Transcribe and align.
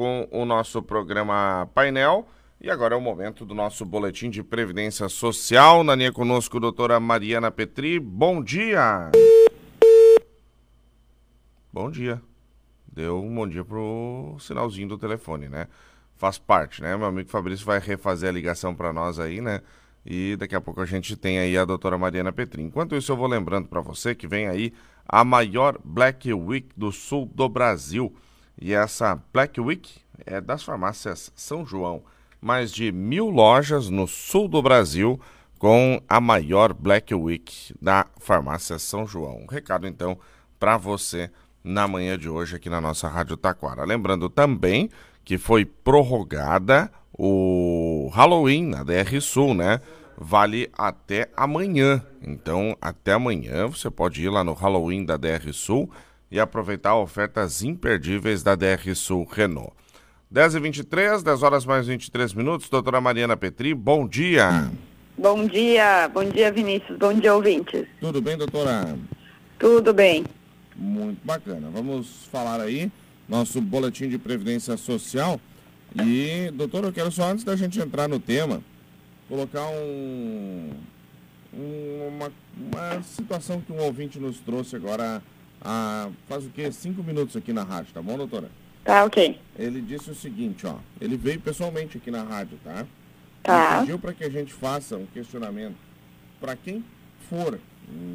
com 0.00 0.26
o 0.30 0.46
nosso 0.46 0.82
programa 0.82 1.68
Painel. 1.74 2.26
E 2.58 2.70
agora 2.70 2.94
é 2.94 2.96
o 2.96 3.02
momento 3.02 3.44
do 3.44 3.54
nosso 3.54 3.84
boletim 3.84 4.30
de 4.30 4.42
previdência 4.42 5.06
social. 5.10 5.84
Na 5.84 5.94
linha 5.94 6.10
conosco, 6.10 6.58
doutora 6.58 6.98
Mariana 6.98 7.50
Petri. 7.50 8.00
Bom 8.00 8.42
dia! 8.42 9.10
Bom 11.70 11.90
dia. 11.90 12.18
Deu 12.90 13.22
um 13.22 13.34
bom 13.34 13.46
dia 13.46 13.62
pro 13.62 14.38
sinalzinho 14.40 14.88
do 14.88 14.96
telefone, 14.96 15.50
né? 15.50 15.68
Faz 16.16 16.38
parte, 16.38 16.80
né? 16.80 16.96
Meu 16.96 17.08
amigo 17.08 17.28
Fabrício 17.28 17.66
vai 17.66 17.78
refazer 17.78 18.30
a 18.30 18.32
ligação 18.32 18.74
para 18.74 18.94
nós 18.94 19.18
aí, 19.18 19.42
né? 19.42 19.60
E 20.06 20.34
daqui 20.36 20.54
a 20.54 20.62
pouco 20.62 20.80
a 20.80 20.86
gente 20.86 21.14
tem 21.14 21.38
aí 21.38 21.58
a 21.58 21.66
doutora 21.66 21.98
Mariana 21.98 22.32
Petri. 22.32 22.62
Enquanto 22.62 22.96
isso, 22.96 23.12
eu 23.12 23.18
vou 23.18 23.26
lembrando 23.26 23.68
para 23.68 23.82
você 23.82 24.14
que 24.14 24.26
vem 24.26 24.48
aí 24.48 24.72
a 25.06 25.22
maior 25.24 25.78
Black 25.84 26.32
Week 26.32 26.70
do 26.74 26.90
sul 26.90 27.30
do 27.34 27.46
Brasil. 27.50 28.10
E 28.60 28.74
essa 28.74 29.18
Black 29.32 29.58
Week 29.60 30.00
é 30.26 30.40
das 30.40 30.62
farmácias 30.62 31.32
São 31.34 31.64
João. 31.64 32.02
Mais 32.40 32.70
de 32.70 32.92
mil 32.92 33.30
lojas 33.30 33.88
no 33.88 34.06
sul 34.06 34.48
do 34.48 34.60
Brasil 34.60 35.18
com 35.58 36.00
a 36.08 36.20
maior 36.20 36.72
Black 36.72 37.14
Week 37.14 37.74
da 37.80 38.06
farmácia 38.18 38.78
São 38.78 39.06
João. 39.06 39.42
Um 39.42 39.46
recado 39.46 39.86
então 39.86 40.18
para 40.58 40.76
você 40.76 41.30
na 41.64 41.88
manhã 41.88 42.18
de 42.18 42.28
hoje 42.28 42.56
aqui 42.56 42.68
na 42.68 42.80
nossa 42.80 43.08
Rádio 43.08 43.36
Taquara. 43.36 43.84
Lembrando 43.84 44.28
também 44.28 44.90
que 45.24 45.38
foi 45.38 45.64
prorrogada 45.64 46.90
o 47.12 48.10
Halloween 48.12 48.66
na 48.66 48.82
DR 48.82 49.20
Sul, 49.20 49.54
né? 49.54 49.80
Vale 50.16 50.70
até 50.76 51.30
amanhã. 51.36 52.02
Então, 52.22 52.76
até 52.80 53.12
amanhã 53.12 53.66
você 53.66 53.90
pode 53.90 54.22
ir 54.22 54.28
lá 54.28 54.44
no 54.44 54.52
Halloween 54.52 55.04
da 55.04 55.16
DR 55.16 55.52
Sul 55.52 55.90
e 56.30 56.38
aproveitar 56.38 56.96
ofertas 56.96 57.62
imperdíveis 57.62 58.42
da 58.42 58.54
DR 58.54 58.94
Sul 58.94 59.26
Renault. 59.30 59.72
10h23, 60.32 61.22
10 61.22 61.42
horas 61.42 61.66
mais 61.66 61.86
23 61.86 62.32
minutos. 62.34 62.68
Doutora 62.68 63.00
Mariana 63.00 63.36
Petri, 63.36 63.74
bom 63.74 64.06
dia. 64.06 64.70
Bom 65.18 65.44
dia, 65.46 66.08
bom 66.08 66.24
dia 66.24 66.52
Vinícius, 66.52 66.96
bom 66.96 67.12
dia 67.12 67.34
ouvintes. 67.34 67.86
Tudo 68.00 68.22
bem, 68.22 68.38
doutora? 68.38 68.96
Tudo 69.58 69.92
bem. 69.92 70.24
Muito 70.76 71.18
bacana. 71.26 71.68
Vamos 71.70 72.26
falar 72.30 72.60
aí, 72.60 72.90
nosso 73.28 73.60
boletim 73.60 74.08
de 74.08 74.18
previdência 74.18 74.76
social 74.76 75.40
e, 75.94 76.50
doutor, 76.54 76.84
eu 76.84 76.92
quero 76.92 77.10
só, 77.10 77.24
antes 77.24 77.44
da 77.44 77.56
gente 77.56 77.80
entrar 77.80 78.08
no 78.08 78.20
tema, 78.20 78.62
colocar 79.28 79.66
um, 79.66 80.70
um, 81.52 82.08
uma, 82.08 82.32
uma 82.56 83.02
situação 83.02 83.60
que 83.60 83.72
um 83.72 83.80
ouvinte 83.80 84.20
nos 84.20 84.38
trouxe 84.38 84.76
agora 84.76 85.20
há, 85.60 86.08
faz 86.28 86.44
o 86.44 86.50
quê? 86.50 86.70
Cinco 86.72 87.02
minutos 87.02 87.36
aqui 87.36 87.52
na 87.52 87.62
rádio, 87.62 87.92
tá 87.92 88.02
bom, 88.02 88.16
doutora? 88.16 88.48
Tá, 88.84 89.04
ok. 89.04 89.38
Ele 89.58 89.80
disse 89.80 90.10
o 90.10 90.14
seguinte, 90.14 90.66
ó, 90.66 90.76
ele 91.00 91.16
veio 91.16 91.40
pessoalmente 91.40 91.98
aqui 91.98 92.10
na 92.10 92.22
rádio, 92.22 92.58
tá? 92.64 92.86
Tá. 93.42 93.72
Ele 93.72 93.80
pediu 93.80 93.98
para 93.98 94.12
que 94.12 94.24
a 94.24 94.30
gente 94.30 94.52
faça 94.52 94.96
um 94.96 95.06
questionamento 95.06 95.76
para 96.40 96.56
quem 96.56 96.84
for, 97.28 97.58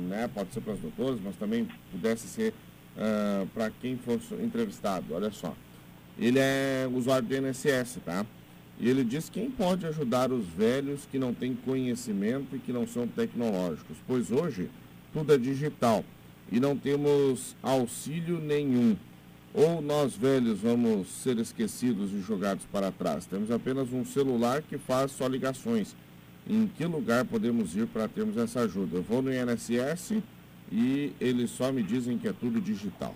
né? 0.10 0.30
Pode 0.34 0.54
ser 0.54 0.62
para 0.62 0.74
os 0.74 0.80
doutores, 0.80 1.20
mas 1.24 1.36
também 1.36 1.68
pudesse 1.92 2.28
ser 2.28 2.54
uh, 2.98 3.46
para 3.48 3.70
quem 3.70 3.98
fosse 3.98 4.34
entrevistado. 4.36 5.14
Olha 5.14 5.32
só. 5.32 5.54
Ele 6.18 6.40
é 6.40 6.90
usuário 6.92 7.28
do 7.28 7.36
INSS, 7.36 8.00
tá? 8.04 8.26
E 8.80 8.90
ele 8.90 9.04
diz 9.04 9.30
quem 9.30 9.50
pode 9.50 9.86
ajudar 9.86 10.32
os 10.32 10.46
velhos 10.48 11.08
que 11.10 11.18
não 11.18 11.34
têm 11.34 11.56
conhecimento 11.56 12.56
e 12.56 12.60
que 12.60 12.74
não 12.74 12.88
são 12.88 13.08
tecnológicos, 13.08 13.98
pois 14.06 14.32
hoje 14.32 14.70
tudo 15.14 15.34
é 15.34 15.38
digital 15.38 16.04
e 16.52 16.60
não 16.60 16.76
temos 16.76 17.56
auxílio 17.62 18.40
nenhum. 18.40 18.96
Ou 19.54 19.82
nós 19.82 20.16
velhos 20.16 20.60
vamos 20.60 21.08
ser 21.08 21.38
esquecidos 21.38 22.12
e 22.12 22.22
jogados 22.22 22.66
para 22.72 22.92
trás. 22.92 23.26
Temos 23.26 23.50
apenas 23.50 23.92
um 23.94 24.04
celular 24.04 24.62
que 24.62 24.78
faz 24.78 25.12
só 25.12 25.28
ligações. 25.28 25.96
Em 26.48 26.68
que 26.68 26.86
lugar 26.86 27.26
podemos 27.26 27.76
ir 27.76 27.88
para 27.88 28.08
termos 28.08 28.38
essa 28.38 28.62
ajuda? 28.62 28.98
Eu 28.98 29.04
vou 29.04 29.22
no 29.22 29.34
INSS 29.34 30.22
e 30.72 31.14
eles 31.20 31.52
só 31.52 31.72
me 31.72 31.82
dizem 31.82 32.18
que 32.18 32.28
é 32.28 32.34
tudo 32.34 32.60
digital. 32.60 33.16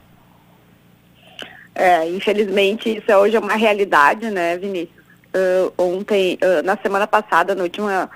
É, 1.76 2.10
infelizmente, 2.10 2.90
isso 2.98 3.12
é 3.12 3.18
hoje 3.18 3.36
é 3.36 3.40
uma 3.40 3.56
realidade, 3.56 4.30
né, 4.30 4.58
Vinícius? 4.58 5.00
Uh, 5.30 5.72
ontem, 5.78 6.40
uh, 6.42 6.64
na 6.66 6.76
semana 6.78 7.06
passada, 7.06 7.54
na 7.54 7.64
última 7.64 8.10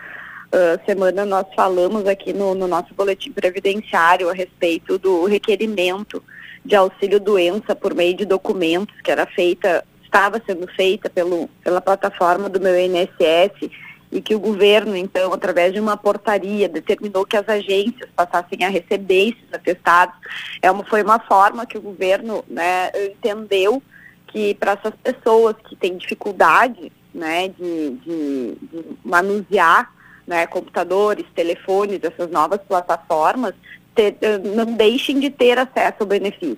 uh, 0.53 0.85
semana, 0.85 1.25
nós 1.25 1.45
falamos 1.55 2.05
aqui 2.05 2.31
no, 2.31 2.53
no, 2.53 2.67
nosso 2.67 2.93
boletim 2.93 3.31
previdenciário 3.31 4.29
a 4.29 4.33
respeito 4.33 4.97
do 4.97 5.25
requerimento 5.25 6.23
de 6.63 6.75
auxílio 6.75 7.19
doença 7.19 7.75
por 7.75 7.93
meio 7.93 8.15
de 8.15 8.25
documentos 8.25 8.95
que 9.01 9.11
era 9.11 9.25
feita, 9.25 9.83
estava 10.03 10.41
sendo 10.45 10.67
feita 10.67 11.09
pelo, 11.09 11.49
pela 11.63 11.81
plataforma 11.81 12.47
do 12.47 12.61
meu 12.61 12.79
INSS 12.79 13.69
e 14.11 14.21
que 14.21 14.35
o 14.35 14.39
governo, 14.39 14.95
então, 14.95 15.33
através 15.33 15.73
de 15.73 15.79
uma 15.79 15.97
portaria, 15.97 16.69
determinou 16.69 17.25
que 17.25 17.35
as 17.35 17.49
agências 17.49 18.07
passassem 18.15 18.63
a 18.63 18.69
receber 18.69 19.29
esses 19.29 19.51
atestados. 19.51 20.15
É 20.61 20.69
uma, 20.69 20.85
foi 20.85 21.01
uma 21.01 21.19
forma 21.19 21.65
que 21.65 21.79
o 21.79 21.81
governo 21.81 22.45
né, 22.47 22.91
entendeu 23.11 23.81
que 24.27 24.53
para 24.53 24.73
essas 24.73 24.93
pessoas 25.01 25.55
que 25.67 25.75
têm 25.75 25.97
dificuldade 25.97 26.91
né, 27.13 27.47
de, 27.47 27.89
de, 28.05 28.55
de 28.61 28.85
manusear 29.03 29.91
né, 30.25 30.47
computadores, 30.47 31.25
telefones, 31.35 31.99
essas 32.03 32.29
novas 32.29 32.59
plataformas, 32.61 33.53
ter, 33.93 34.15
eh, 34.21 34.37
não 34.37 34.73
deixem 34.73 35.19
de 35.19 35.29
ter 35.29 35.57
acesso 35.57 35.97
ao 35.99 36.07
benefício. 36.07 36.57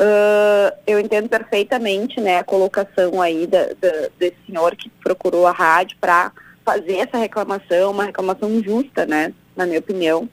Uh, 0.00 0.70
eu 0.86 1.00
entendo 1.00 1.28
perfeitamente 1.28 2.20
né, 2.20 2.38
a 2.38 2.44
colocação 2.44 3.20
aí 3.20 3.48
da, 3.48 3.64
da, 3.80 4.08
desse 4.16 4.36
senhor 4.46 4.76
que 4.76 4.88
procurou 5.02 5.44
a 5.44 5.50
rádio 5.50 5.96
para 6.00 6.30
fazer 6.64 6.98
essa 6.98 7.18
reclamação, 7.18 7.90
uma 7.90 8.04
reclamação 8.04 8.62
justa, 8.62 9.04
né, 9.06 9.32
na 9.56 9.66
minha 9.66 9.80
opinião. 9.80 10.28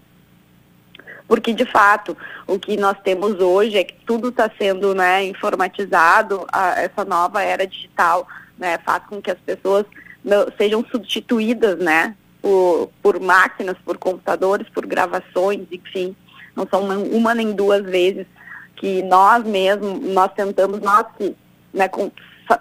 Porque, 1.28 1.52
de 1.52 1.66
fato, 1.66 2.16
o 2.46 2.60
que 2.60 2.78
nós 2.78 2.98
temos 3.04 3.40
hoje 3.40 3.78
é 3.78 3.84
que 3.84 3.96
tudo 4.06 4.30
está 4.30 4.52
sendo 4.56 4.94
né, 4.94 5.26
informatizado, 5.26 6.46
a, 6.52 6.82
essa 6.82 7.04
nova 7.04 7.42
era 7.42 7.66
digital 7.66 8.28
né, 8.58 8.78
faz 8.86 9.04
com 9.06 9.22
que 9.22 9.32
as 9.32 9.40
pessoas 9.40 9.86
não, 10.24 10.46
sejam 10.58 10.86
substituídas 10.92 11.78
né, 11.80 12.16
por, 12.46 12.92
por 13.02 13.20
máquinas, 13.20 13.76
por 13.84 13.98
computadores, 13.98 14.70
por 14.70 14.86
gravações, 14.86 15.66
enfim. 15.72 16.16
Não 16.56 16.68
são 16.70 16.84
uma 16.84 17.34
nem 17.34 17.54
duas 17.54 17.84
vezes 17.84 18.28
que 18.76 19.02
nós 19.02 19.44
mesmos, 19.44 20.00
nós 20.14 20.32
tentamos, 20.34 20.80
nós 20.80 21.08
que 21.18 21.36
né, 21.74 21.88
com, 21.88 22.12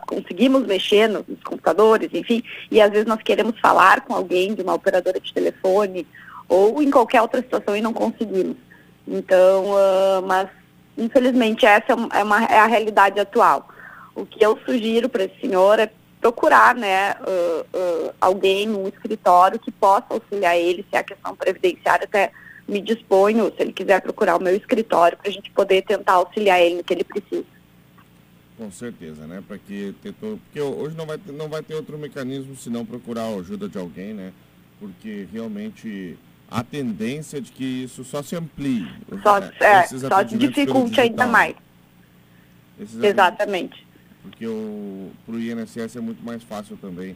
conseguimos 0.07 0.65
mexer 0.67 1.07
nos 1.07 1.27
computadores, 1.45 2.09
enfim, 2.15 2.43
e 2.71 2.81
às 2.81 2.91
vezes 2.91 3.05
nós 3.05 3.21
queremos 3.23 3.61
falar 3.61 4.01
com 4.01 4.15
alguém 4.15 4.55
de 4.55 4.63
uma 4.63 4.73
operadora 4.73 5.21
de 5.21 5.35
telefone 5.35 6.07
ou 6.49 6.83
em 6.83 6.91
qualquer 6.91 7.21
outra 7.21 7.43
situação 7.43 7.77
e 7.77 7.83
não 7.83 7.93
conseguimos. 7.93 8.57
Então, 9.07 9.67
uh, 9.67 10.27
mas 10.27 10.49
infelizmente 10.97 11.67
essa 11.67 11.93
é, 11.93 12.23
uma, 12.23 12.43
é 12.45 12.59
a 12.59 12.67
realidade 12.67 13.21
atual. 13.21 13.69
O 14.15 14.25
que 14.25 14.43
eu 14.43 14.59
sugiro 14.65 15.11
para 15.11 15.25
esse 15.25 15.39
senhor 15.43 15.79
é 15.79 15.91
procurar 16.25 16.75
né, 16.75 17.15
uh, 17.21 17.77
uh, 17.77 18.15
alguém, 18.19 18.67
um 18.71 18.89
escritório 18.89 19.59
que 19.59 19.71
possa 19.71 20.07
auxiliar 20.09 20.57
ele, 20.57 20.83
se 20.89 20.97
a 20.97 21.05
questão 21.05 21.37
previdenciária 21.37 22.07
até 22.07 22.33
me 22.67 22.81
disponho, 22.81 23.53
se 23.55 23.61
ele 23.61 23.75
quiser 23.75 24.01
procurar 24.01 24.37
o 24.37 24.43
meu 24.43 24.57
escritório, 24.57 25.19
para 25.19 25.29
a 25.29 25.31
gente 25.31 25.51
poder 25.51 25.83
tentar 25.83 26.15
auxiliar 26.15 26.63
ele 26.63 26.77
no 26.77 26.85
que 26.85 26.95
ele 26.95 27.05
precisa. 27.05 27.45
Com 28.57 28.71
certeza, 28.71 29.27
né? 29.27 29.45
Para 29.47 29.59
que 29.59 29.95
ter 30.03 30.15
todo... 30.15 30.41
Porque 30.45 30.63
hoje 30.63 30.97
não 30.97 31.05
vai, 31.05 31.19
ter, 31.19 31.31
não 31.31 31.47
vai 31.47 31.63
ter 31.63 31.75
outro 31.75 31.99
mecanismo 31.99 32.57
senão 32.57 32.87
procurar 32.87 33.25
a 33.25 33.35
ajuda 33.35 33.69
de 33.69 33.77
alguém, 33.77 34.15
né? 34.15 34.33
Porque 34.81 35.29
realmente 35.31 36.17
a 36.51 36.65
tendência 36.65 37.39
de 37.39 37.53
que 37.53 37.85
isso 37.85 38.03
só 38.03 38.23
se 38.23 38.35
amplie. 38.35 38.89
Só, 39.23 39.41
é, 39.61 39.87
só 39.89 40.23
dificulte 40.23 41.03
ainda 41.03 41.27
mais. 41.27 41.55
Exatamente. 42.81 43.85
Porque 44.25 44.47
para 45.27 45.35
o 45.35 45.39
INSS 45.39 45.97
é 45.97 46.01
muito 46.01 46.25
mais 46.25 46.43
fácil 46.43 46.79
também 46.79 47.15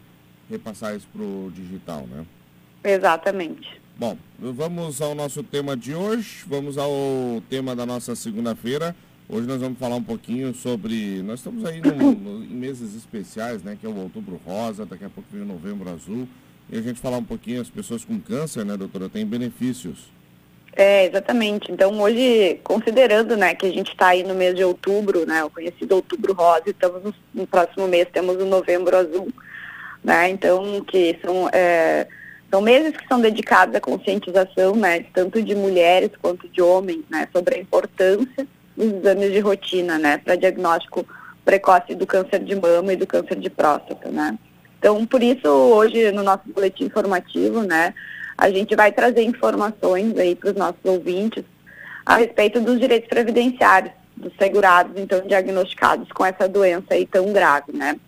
repassar 0.51 0.95
isso 0.95 1.09
para 1.11 1.23
o 1.23 1.51
digital, 1.55 2.07
né? 2.07 2.25
Exatamente. 2.85 3.81
Bom, 3.97 4.17
vamos 4.39 5.01
ao 5.01 5.15
nosso 5.15 5.43
tema 5.43 5.77
de 5.77 5.95
hoje, 5.95 6.45
vamos 6.47 6.77
ao 6.77 6.93
tema 7.49 7.75
da 7.75 7.87
nossa 7.87 8.15
segunda-feira. 8.15 8.95
Hoje 9.29 9.47
nós 9.47 9.61
vamos 9.61 9.79
falar 9.79 9.97
um 9.97 10.03
pouquinho 10.03 10.55
sobre. 10.55 11.23
Nós 11.23 11.41
estamos 11.41 11.65
aí 11.65 11.81
no, 11.81 12.13
no, 12.15 12.45
em 12.45 12.55
meses 12.55 12.95
especiais, 12.95 13.63
né? 13.63 13.77
Que 13.79 13.87
é 13.87 13.89
o 13.89 13.97
outubro 13.97 14.41
rosa, 14.47 14.87
daqui 14.87 15.05
a 15.05 15.11
pouco 15.11 15.29
vem 15.33 15.43
o 15.43 15.47
novembro 15.47 15.91
azul. 15.91 16.29
E 16.71 16.77
a 16.77 16.83
gente 16.83 17.01
falar 17.01 17.17
um 17.17 17.25
pouquinho, 17.25 17.63
as 17.63 17.71
pessoas 17.71 18.05
com 18.05 18.21
câncer, 18.21 18.65
né, 18.65 18.77
doutora, 18.77 19.09
têm 19.09 19.25
benefícios. 19.25 20.11
É, 20.79 21.07
exatamente. 21.07 21.73
Então 21.73 22.01
hoje, 22.01 22.61
considerando 22.63 23.37
né, 23.37 23.53
que 23.53 23.67
a 23.67 23.73
gente 23.73 23.91
está 23.91 24.11
aí 24.11 24.23
no 24.23 24.33
mês 24.33 24.55
de 24.55 24.63
outubro, 24.63 25.27
né, 25.27 25.43
o 25.43 25.51
conhecido 25.51 25.97
outubro 25.97 26.33
rosa, 26.33 26.71
estamos 26.71 27.03
no, 27.03 27.13
no 27.35 27.47
próximo 27.49 27.89
mês 27.89 28.07
temos 28.13 28.37
o 28.37 28.47
novembro 28.47 28.97
azul, 28.97 29.29
né? 30.05 30.31
Então, 30.31 30.81
que 30.85 31.19
são, 31.21 31.49
é, 31.53 32.07
são 32.49 32.61
meses 32.61 32.97
que 32.97 33.09
são 33.09 33.21
dedicados 33.21 33.75
à 33.75 33.81
conscientização, 33.81 34.77
né, 34.77 35.05
tanto 35.13 35.43
de 35.43 35.53
mulheres 35.53 36.11
quanto 36.23 36.49
de 36.49 36.63
homens, 36.63 37.03
né, 37.11 37.27
sobre 37.33 37.57
a 37.57 37.59
importância 37.59 38.47
os 38.77 38.87
exames 38.87 39.33
de 39.33 39.41
rotina, 39.41 39.99
né, 39.99 40.19
para 40.19 40.37
diagnóstico 40.37 41.05
precoce 41.45 41.97
do 41.97 42.07
câncer 42.07 42.39
de 42.45 42.55
mama 42.55 42.93
e 42.93 42.97
do 42.97 43.05
câncer 43.05 43.35
de 43.35 43.51
próstata, 43.51 44.11
né? 44.11 44.39
Então, 44.79 45.05
por 45.05 45.25
isso, 45.25 45.49
hoje, 45.49 46.13
no 46.13 46.23
nosso 46.23 46.43
boletim 46.47 46.85
informativo, 46.85 47.65
né, 47.65 47.93
a 48.39 48.49
gente 48.51 48.77
vai 48.77 48.93
trazer 48.93 49.25
informações 49.25 50.17
aí 50.17 50.37
para 50.37 50.51
os 50.51 50.57
nossos 50.57 50.85
ouvintes 50.85 51.45
a 52.07 52.17
respeito 52.17 52.61
dos 52.61 52.79
direitos 52.79 53.09
previdenciários 53.09 53.93
dos 54.17 54.33
segurados, 54.39 54.93
então, 54.97 55.21
diagnosticados 55.27 56.11
com 56.13 56.25
essa 56.25 56.49
doença 56.49 56.87
aí 56.91 57.05
tão 57.05 57.33
grave, 57.33 57.73
né? 57.73 57.99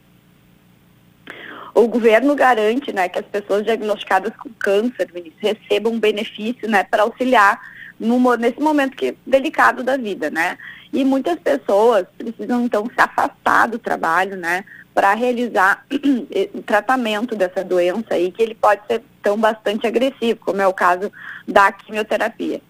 O 1.75 1.87
governo 1.87 2.35
garante, 2.35 2.93
né, 2.93 3.09
que 3.09 3.19
as 3.19 3.27
pessoas 3.27 3.65
diagnosticadas 3.65 4.32
com 4.37 4.50
câncer 4.59 5.09
recebam 5.38 5.93
um 5.93 6.00
benefício, 6.00 6.69
né, 6.69 6.82
para 6.85 7.03
auxiliar 7.03 7.61
no, 7.99 8.37
nesse 8.37 8.61
momento 8.61 8.97
que 8.97 9.17
delicado 9.27 9.82
da 9.82 9.97
vida, 9.97 10.31
né? 10.31 10.56
E 10.93 11.05
muitas 11.05 11.38
pessoas 11.38 12.06
precisam 12.17 12.65
então 12.65 12.87
se 12.87 13.00
afastar 13.00 13.69
do 13.69 13.79
trabalho, 13.79 14.37
né, 14.37 14.65
para 14.94 15.15
realizar 15.15 15.85
tratamento 16.67 17.37
dessa 17.37 17.62
doença 17.62 18.15
aí, 18.15 18.32
que 18.32 18.43
ele 18.43 18.55
pode 18.55 18.81
ser 18.87 19.03
tão 19.22 19.38
bastante 19.38 19.87
agressivo, 19.87 20.40
como 20.40 20.61
é 20.61 20.67
o 20.67 20.75
caso 20.75 21.12
da 21.46 21.70
quimioterapia. 21.72 22.61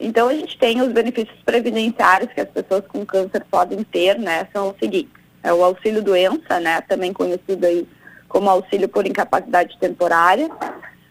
Então 0.00 0.28
a 0.28 0.34
gente 0.34 0.56
tem 0.58 0.80
os 0.80 0.92
benefícios 0.92 1.38
previdenciários 1.44 2.32
que 2.32 2.40
as 2.40 2.48
pessoas 2.48 2.84
com 2.86 3.04
câncer 3.04 3.44
podem 3.50 3.82
ter, 3.82 4.18
né, 4.18 4.46
são 4.52 4.70
os 4.70 4.78
seguintes. 4.78 5.12
É 5.42 5.52
o 5.52 5.62
auxílio 5.62 6.02
doença, 6.02 6.60
né, 6.60 6.80
também 6.82 7.12
conhecido 7.12 7.66
aí 7.66 7.86
como 8.28 8.50
auxílio 8.50 8.88
por 8.88 9.06
incapacidade 9.06 9.76
temporária, 9.78 10.50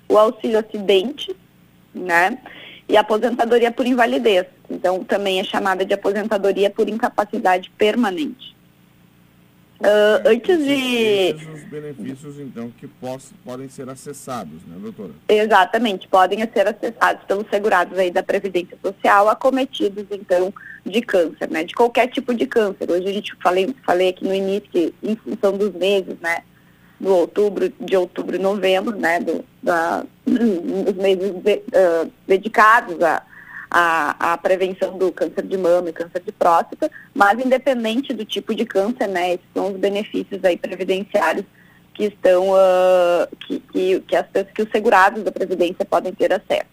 o 0.08 0.18
auxílio 0.18 0.60
acidente, 0.60 1.36
né, 1.94 2.38
e 2.88 2.96
a 2.96 3.02
aposentadoria 3.02 3.72
por 3.72 3.86
invalidez. 3.86 4.46
Então 4.70 5.04
também 5.04 5.40
é 5.40 5.44
chamada 5.44 5.86
de 5.86 5.94
aposentadoria 5.94 6.70
por 6.70 6.88
incapacidade 6.88 7.70
permanente. 7.78 8.57
Uh, 9.80 10.28
antes 10.28 10.58
de. 10.58 11.36
Os 11.54 11.64
benefícios, 11.66 12.40
então, 12.40 12.72
que 12.80 12.88
poss... 12.88 13.32
podem 13.46 13.70
ser 13.70 13.88
acessados, 13.88 14.64
né, 14.66 14.76
doutora? 14.82 15.12
Exatamente, 15.28 16.08
podem 16.08 16.40
ser 16.52 16.68
acessados 16.68 17.24
pelos 17.26 17.48
segurados 17.50 17.98
aí 17.98 18.10
da 18.10 18.24
Previdência 18.24 18.76
Social, 18.82 19.30
acometidos, 19.30 20.06
então, 20.10 20.52
de 20.84 21.02
câncer, 21.02 21.50
né? 21.52 21.64
De 21.64 21.76
qualquer 21.76 22.08
tipo 22.08 22.34
de 22.34 22.48
câncer. 22.48 22.90
Hoje 22.90 23.08
a 23.08 23.14
gente 23.14 23.36
falei, 23.42 23.76
falei 23.86 24.10
aqui 24.10 24.26
no 24.26 24.34
início 24.34 24.68
que, 24.72 24.94
em 25.04 25.16
função 25.16 25.56
dos 25.56 25.72
meses, 25.74 26.18
né? 26.22 26.42
Do 27.00 27.14
outubro, 27.14 27.72
de 27.80 27.96
outubro 27.96 28.36
e 28.36 28.40
novembro, 28.40 28.98
né? 28.98 29.20
Do, 29.20 29.46
da, 29.62 30.04
os 30.26 30.96
meses 30.96 31.34
de, 31.44 31.54
uh, 31.54 32.12
dedicados 32.26 33.00
a 33.04 33.22
a, 33.80 34.34
a 34.34 34.38
prevenção 34.40 34.98
do 34.98 35.12
câncer 35.12 35.44
de 35.44 35.56
mama 35.56 35.90
e 35.90 35.94
câncer 35.94 36.24
de 36.26 36.32
próstata, 36.32 36.90
mas 37.14 37.38
independente 37.38 38.12
do 38.12 38.26
tipo 38.26 38.56
de 38.56 38.66
câncer, 38.66 39.08
né, 39.08 39.36
esses 39.36 39.46
são 39.54 39.68
os 39.68 39.78
benefícios 39.78 40.44
aí 40.44 40.58
previdenciários 40.58 41.46
que 41.94 42.06
estão, 42.06 42.50
uh, 42.50 43.36
que, 43.40 43.60
que, 43.60 44.00
que, 44.00 44.16
as, 44.16 44.26
que 44.56 44.64
os 44.64 44.72
segurados 44.72 45.22
da 45.22 45.32
Previdência 45.32 45.86
podem 45.86 46.12
ter 46.12 46.34
acesso. 46.34 46.66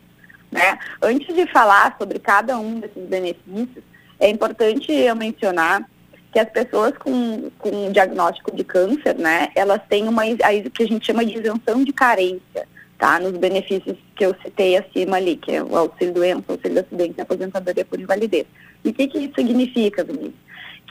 Né? 0.51 0.79
Antes 1.03 1.35
de 1.35 1.47
falar 1.53 1.95
sobre 1.99 2.19
cada 2.19 2.59
um 2.59 2.81
desses 2.81 3.07
benefícios, 3.07 3.85
é 4.19 4.31
importante 4.31 4.91
eu 4.91 5.15
mencionar 5.15 5.87
que 6.33 6.39
as 6.39 6.49
pessoas 6.49 6.97
com, 6.97 7.51
com 7.59 7.93
diagnóstico 7.93 8.57
de 8.57 8.65
câncer, 8.65 9.15
né, 9.19 9.49
elas 9.55 9.83
têm 9.91 10.09
uma, 10.09 10.23
a, 10.23 10.71
que 10.73 10.83
a 10.83 10.87
gente 10.87 11.05
chama 11.05 11.23
de 11.23 11.39
isenção 11.39 11.85
de 11.85 11.93
carência 11.93 12.67
tá? 12.99 13.19
Nos 13.19 13.33
benefícios 13.33 13.97
que 14.15 14.25
eu 14.25 14.35
citei 14.43 14.77
acima 14.77 15.17
ali, 15.17 15.37
que 15.37 15.53
é 15.53 15.63
o 15.63 15.77
auxílio 15.77 16.15
doença, 16.15 16.45
auxílio 16.49 16.81
acidente 16.81 17.21
aposentadoria 17.21 17.85
por 17.85 18.01
invalidez. 18.01 18.47
E 18.85 18.91
o 18.91 18.93
que, 18.93 19.09
que 19.09 19.19
isso 19.19 19.35
significa, 19.35 20.05
Vinícius? 20.05 20.35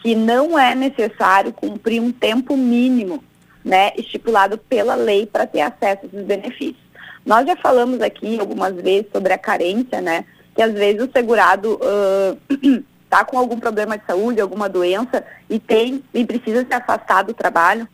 Que 0.01 0.15
não 0.15 0.57
é 0.57 0.75
necessário 0.75 1.53
cumprir 1.53 2.01
um 2.01 2.11
tempo 2.11 2.57
mínimo, 2.57 3.23
né, 3.63 3.91
estipulado 3.97 4.57
pela 4.57 4.95
lei 4.95 5.25
para 5.25 5.47
ter 5.47 5.61
acesso 5.61 6.01
a 6.03 6.07
esses 6.07 6.25
benefícios. 6.25 6.83
Nós 7.25 7.45
já 7.45 7.55
falamos 7.55 8.01
aqui 8.01 8.37
algumas 8.39 8.75
vezes 8.75 9.07
sobre 9.13 9.31
a 9.31 9.37
carência, 9.37 10.01
né, 10.01 10.25
que 10.53 10.61
às 10.61 10.73
vezes 10.73 11.03
o 11.03 11.11
segurado 11.11 11.79
está 13.01 13.21
uh, 13.23 13.25
com 13.25 13.37
algum 13.37 13.57
problema 13.59 13.97
de 13.97 14.05
saúde, 14.05 14.41
alguma 14.41 14.67
doença 14.67 15.23
e 15.49 15.57
tem 15.57 16.03
e 16.13 16.25
precisa 16.25 16.65
se 16.65 16.73
afastar 16.73 17.23
do 17.23 17.33
trabalho. 17.33 17.87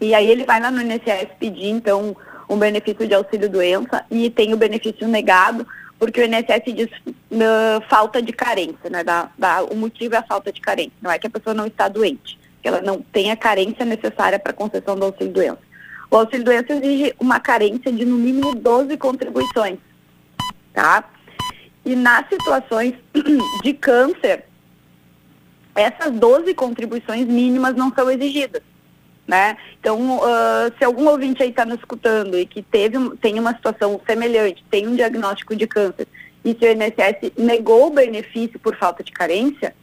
E 0.00 0.14
aí 0.14 0.30
ele 0.30 0.44
vai 0.44 0.60
lá 0.60 0.70
no 0.70 0.80
INSS 0.80 1.30
pedir, 1.40 1.70
então, 1.70 2.16
um 2.48 2.56
benefício 2.56 3.06
de 3.06 3.14
auxílio 3.14 3.48
doença 3.48 4.04
e 4.10 4.30
tem 4.30 4.54
o 4.54 4.56
benefício 4.56 5.06
negado, 5.06 5.66
porque 5.98 6.20
o 6.20 6.24
INSS 6.24 6.74
diz 6.74 6.88
uh, 7.06 7.80
falta 7.88 8.22
de 8.22 8.32
carência, 8.32 8.88
né? 8.88 9.04
Da, 9.04 9.30
da, 9.36 9.62
o 9.64 9.76
motivo 9.76 10.14
é 10.14 10.18
a 10.18 10.22
falta 10.22 10.52
de 10.52 10.60
carência, 10.60 10.92
não 11.02 11.10
é 11.10 11.18
que 11.18 11.26
a 11.26 11.30
pessoa 11.30 11.52
não 11.52 11.66
está 11.66 11.88
doente, 11.88 12.38
que 12.62 12.68
ela 12.68 12.80
não 12.80 13.02
tem 13.02 13.30
a 13.30 13.36
carência 13.36 13.84
necessária 13.84 14.38
para 14.38 14.52
a 14.52 14.54
concessão 14.54 14.96
do 14.96 15.04
auxílio 15.04 15.32
doença. 15.32 15.58
O 16.10 16.16
auxílio 16.16 16.44
doença 16.44 16.72
exige 16.72 17.14
uma 17.18 17.38
carência 17.38 17.92
de 17.92 18.04
no 18.04 18.16
mínimo 18.16 18.54
12 18.54 18.96
contribuições, 18.96 19.78
tá? 20.72 21.04
E 21.84 21.94
nas 21.94 22.28
situações 22.28 22.94
de 23.62 23.74
câncer, 23.74 24.44
essas 25.74 26.12
12 26.12 26.54
contribuições 26.54 27.26
mínimas 27.26 27.74
não 27.76 27.92
são 27.92 28.10
exigidas 28.10 28.62
né? 29.28 29.58
Então, 29.78 30.16
uh, 30.16 30.72
se 30.78 30.84
algum 30.84 31.06
ouvinte 31.06 31.42
aí 31.42 31.50
está 31.50 31.66
nos 31.66 31.78
escutando 31.78 32.38
e 32.38 32.46
que 32.46 32.62
teve, 32.62 32.98
tem 33.18 33.38
uma 33.38 33.54
situação 33.54 34.00
semelhante, 34.06 34.64
tem 34.70 34.88
um 34.88 34.96
diagnóstico 34.96 35.54
de 35.54 35.66
câncer, 35.66 36.08
e 36.42 36.56
se 36.58 36.64
o 36.64 36.72
INSS 36.72 37.32
negou 37.36 37.88
o 37.88 37.90
benefício 37.90 38.58
por 38.58 38.74
falta 38.74 39.04
de 39.04 39.12
carência, 39.12 39.74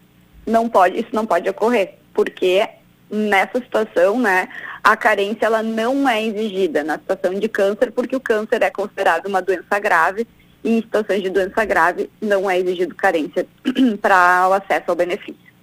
não 0.47 0.67
pode, 0.67 0.99
isso 0.99 1.09
não 1.13 1.27
pode 1.27 1.47
ocorrer, 1.47 1.93
porque 2.11 2.67
nessa 3.07 3.59
situação, 3.59 4.19
né, 4.19 4.49
a 4.83 4.97
carência 4.97 5.45
ela 5.45 5.61
não 5.61 6.09
é 6.09 6.25
exigida 6.25 6.83
na 6.83 6.97
situação 6.97 7.35
de 7.35 7.47
câncer, 7.47 7.91
porque 7.91 8.15
o 8.15 8.19
câncer 8.19 8.63
é 8.63 8.71
considerado 8.71 9.27
uma 9.27 9.43
doença 9.43 9.77
grave 9.79 10.27
e 10.63 10.79
em 10.79 10.81
situações 10.81 11.21
de 11.21 11.29
doença 11.29 11.63
grave 11.65 12.09
não 12.19 12.49
é 12.49 12.57
exigido 12.57 12.95
carência 12.95 13.45
para 14.01 14.47
o 14.49 14.53
acesso 14.53 14.85
ao 14.87 14.95
benefício, 14.95 15.53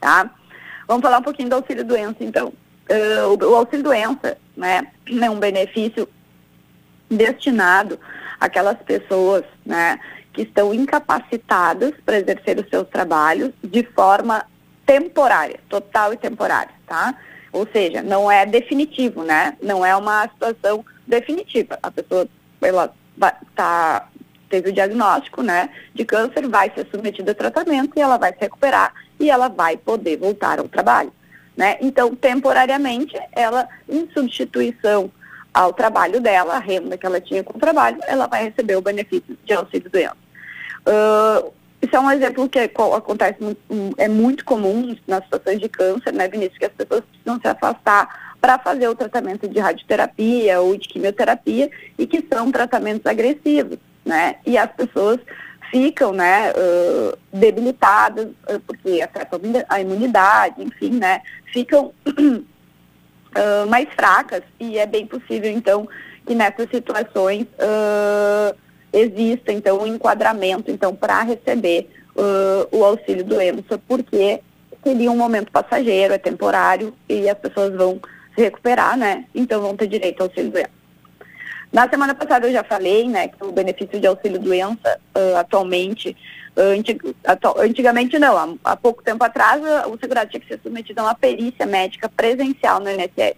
tá? 0.00 0.30
Vamos 0.88 1.02
falar 1.02 1.18
um 1.18 1.22
pouquinho 1.22 1.50
do 1.50 1.56
auxílio 1.56 1.84
doença, 1.84 2.16
então 2.20 2.50
uh, 2.90 3.28
o, 3.28 3.50
o 3.50 3.54
auxílio 3.54 3.84
doença, 3.84 4.36
né, 4.56 4.86
é 5.06 5.30
um 5.30 5.38
benefício 5.38 6.08
destinado 7.10 7.98
àquelas 8.40 8.78
pessoas, 8.78 9.44
né, 9.64 9.98
que 10.32 10.42
estão 10.42 10.74
incapacitadas 10.74 11.92
para 12.04 12.18
exercer 12.18 12.58
os 12.58 12.68
seus 12.68 12.88
trabalhos 12.88 13.52
de 13.62 13.82
forma 13.82 14.44
temporária, 14.84 15.58
total 15.68 16.12
e 16.12 16.16
temporária, 16.16 16.72
tá? 16.86 17.14
Ou 17.52 17.66
seja, 17.72 18.02
não 18.02 18.30
é 18.30 18.44
definitivo, 18.44 19.24
né? 19.24 19.56
Não 19.62 19.84
é 19.84 19.96
uma 19.96 20.28
situação 20.28 20.84
definitiva. 21.06 21.78
A 21.82 21.90
pessoa, 21.90 22.28
ela 22.60 22.94
tá, 23.54 24.08
teve 24.50 24.70
o 24.70 24.72
diagnóstico, 24.72 25.42
né, 25.42 25.70
de 25.94 26.04
câncer, 26.04 26.46
vai 26.48 26.70
ser 26.74 26.86
submetida 26.90 27.32
a 27.32 27.34
tratamento 27.34 27.92
e 27.96 28.00
ela 28.00 28.18
vai 28.18 28.32
se 28.32 28.40
recuperar 28.40 28.92
e 29.18 29.30
ela 29.30 29.48
vai 29.48 29.76
poder 29.76 30.18
voltar 30.18 30.58
ao 30.58 30.68
trabalho. 30.68 31.12
Né? 31.56 31.78
Então, 31.80 32.14
temporariamente, 32.14 33.16
ela, 33.32 33.68
em 33.88 34.08
substituição 34.12 35.10
ao 35.54 35.72
trabalho 35.72 36.20
dela, 36.20 36.56
a 36.56 36.58
renda 36.58 36.98
que 36.98 37.06
ela 37.06 37.20
tinha 37.20 37.42
com 37.42 37.56
o 37.56 37.60
trabalho, 37.60 37.98
ela 38.06 38.26
vai 38.26 38.44
receber 38.44 38.76
o 38.76 38.82
benefício 38.82 39.38
de 39.42 39.52
auxílio 39.54 39.88
doença. 39.90 40.16
Uh, 40.86 41.50
isso 41.80 41.96
é 41.96 42.00
um 42.00 42.10
exemplo 42.10 42.48
que 42.48 42.58
acontece 42.58 43.42
muito, 43.42 43.60
é 43.96 44.08
muito 44.08 44.44
comum 44.44 44.94
nas 45.06 45.24
situações 45.24 45.60
de 45.60 45.68
câncer, 45.68 46.12
né, 46.12 46.28
Vinícius, 46.28 46.58
que 46.58 46.66
as 46.66 46.72
pessoas 46.72 47.02
precisam 47.04 47.40
se 47.40 47.48
afastar 47.48 48.36
para 48.40 48.58
fazer 48.58 48.88
o 48.88 48.94
tratamento 48.94 49.48
de 49.48 49.58
radioterapia 49.58 50.60
ou 50.60 50.76
de 50.76 50.88
quimioterapia 50.88 51.70
e 51.98 52.06
que 52.06 52.24
são 52.30 52.52
tratamentos 52.52 53.06
agressivos, 53.06 53.78
né? 54.04 54.36
E 54.46 54.56
as 54.58 54.70
pessoas 54.72 55.18
ficam 55.70 56.12
né, 56.12 56.52
uh, 56.52 57.18
debilitadas, 57.32 58.26
uh, 58.26 58.60
porque 58.66 59.00
afetam 59.02 59.40
a 59.68 59.80
imunidade, 59.80 60.62
enfim, 60.62 60.90
né, 60.90 61.22
ficam 61.52 61.92
uh, 62.06 63.66
mais 63.68 63.88
fracas 63.94 64.42
e 64.58 64.78
é 64.78 64.86
bem 64.86 65.06
possível, 65.06 65.50
então, 65.50 65.88
que 66.26 66.34
nessas 66.34 66.68
situações 66.70 67.46
exista, 68.92 69.52
então, 69.52 69.80
um 69.80 69.86
enquadramento, 69.86 70.72
então, 70.72 70.92
para 70.92 71.22
receber 71.22 71.88
o 72.72 72.84
auxílio 72.84 73.22
doença, 73.22 73.78
porque 73.86 74.40
seria 74.82 75.10
um 75.12 75.16
momento 75.16 75.52
passageiro, 75.52 76.14
é 76.14 76.18
temporário 76.18 76.92
e 77.08 77.28
as 77.28 77.38
pessoas 77.38 77.76
vão 77.76 78.00
se 78.34 78.42
recuperar, 78.42 78.96
né, 78.96 79.24
então 79.32 79.60
vão 79.60 79.76
ter 79.76 79.86
direito 79.86 80.20
ao 80.20 80.26
auxílio 80.26 80.50
doença. 80.50 80.70
Na 81.76 81.86
semana 81.90 82.14
passada 82.14 82.46
eu 82.46 82.52
já 82.54 82.64
falei, 82.64 83.06
né, 83.06 83.28
que 83.28 83.44
o 83.44 83.52
benefício 83.52 84.00
de 84.00 84.06
auxílio 84.06 84.38
doença 84.38 84.98
uh, 85.14 85.36
atualmente, 85.36 86.16
uh, 86.56 86.72
antig 86.72 86.98
atu 87.22 87.54
antigamente 87.60 88.18
não, 88.18 88.34
há, 88.34 88.72
há, 88.72 88.74
pouco 88.74 89.02
tempo 89.02 89.22
atrás 89.22 89.60
uh, 89.60 89.92
o 89.92 89.98
segurado 89.98 90.30
tinha 90.30 90.40
que 90.40 90.48
ser 90.48 90.58
submetido 90.62 91.02
a 91.02 91.04
uma 91.04 91.14
perícia 91.14 91.66
médica 91.66 92.08
presencial 92.08 92.80
no 92.80 92.88
INSS. 92.90 93.36